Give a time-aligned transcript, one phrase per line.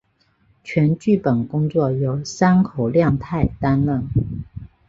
[0.63, 4.09] 全剧本工作由山口亮太担任。